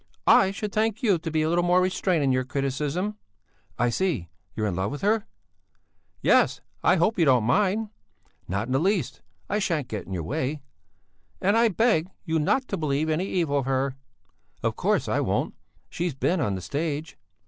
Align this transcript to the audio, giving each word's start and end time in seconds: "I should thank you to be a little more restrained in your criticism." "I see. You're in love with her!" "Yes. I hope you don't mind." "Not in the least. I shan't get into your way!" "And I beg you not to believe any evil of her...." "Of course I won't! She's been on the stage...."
"I 0.25 0.49
should 0.49 0.71
thank 0.71 1.03
you 1.03 1.19
to 1.19 1.29
be 1.29 1.43
a 1.43 1.49
little 1.49 1.63
more 1.63 1.79
restrained 1.79 2.23
in 2.23 2.31
your 2.31 2.43
criticism." 2.43 3.17
"I 3.77 3.89
see. 3.91 4.29
You're 4.55 4.65
in 4.65 4.75
love 4.75 4.89
with 4.89 5.01
her!" 5.03 5.27
"Yes. 6.23 6.59
I 6.81 6.95
hope 6.95 7.19
you 7.19 7.25
don't 7.25 7.43
mind." 7.43 7.89
"Not 8.47 8.67
in 8.67 8.71
the 8.71 8.79
least. 8.79 9.21
I 9.47 9.59
shan't 9.59 9.89
get 9.89 10.05
into 10.05 10.13
your 10.13 10.23
way!" 10.23 10.63
"And 11.39 11.55
I 11.55 11.67
beg 11.67 12.09
you 12.25 12.39
not 12.39 12.67
to 12.69 12.77
believe 12.77 13.11
any 13.11 13.27
evil 13.27 13.59
of 13.59 13.65
her...." 13.67 13.95
"Of 14.63 14.75
course 14.75 15.07
I 15.07 15.19
won't! 15.19 15.53
She's 15.87 16.15
been 16.15 16.41
on 16.41 16.55
the 16.55 16.61
stage...." 16.61 17.15